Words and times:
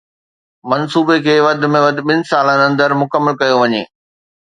منصوبي 0.69 1.17
کي 1.25 1.35
وڌ 1.45 1.59
۾ 1.75 1.79
وڌ 1.85 1.97
ٻن 2.07 2.19
سالن 2.29 2.59
اندر 2.69 2.89
مڪمل 3.01 3.33
ڪيو 3.41 3.55
وڃي. 3.61 3.83